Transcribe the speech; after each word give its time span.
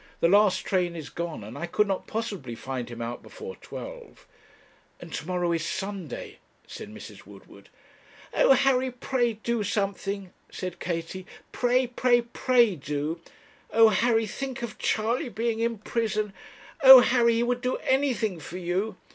'The 0.19 0.27
last 0.29 0.65
train 0.65 0.95
is 0.95 1.11
gone, 1.11 1.43
and 1.43 1.55
I 1.59 1.67
could 1.67 1.85
not 1.85 2.07
possibly 2.07 2.55
find 2.55 2.89
him 2.89 3.03
out 3.03 3.21
before 3.21 3.55
twelve.' 3.57 4.25
'And 4.99 5.13
to 5.13 5.27
morrow 5.27 5.51
is 5.51 5.63
Sunday,' 5.63 6.39
said 6.65 6.89
Mrs. 6.91 7.27
Woodward. 7.27 7.69
'Oh, 8.33 8.53
Harry, 8.53 8.89
pray 8.89 9.33
do 9.33 9.61
something!' 9.63 10.33
said 10.51 10.79
Katie, 10.79 11.27
'pray, 11.51 11.85
pray, 11.85 12.21
pray, 12.21 12.75
do! 12.75 13.21
Oh, 13.71 13.89
Harry, 13.89 14.25
think 14.25 14.63
of 14.63 14.79
Charley 14.79 15.29
being 15.29 15.59
in 15.59 15.77
prison! 15.77 16.33
Oh, 16.81 17.01
Harry, 17.01 17.35
he 17.35 17.43
would 17.43 17.61
do 17.61 17.75
anything 17.77 18.39
for 18.39 18.57
you!' 18.57 18.97